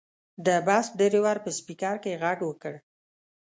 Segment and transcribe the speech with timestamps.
[0.45, 2.73] د بس ډریور په سپیکر کې غږ وکړ.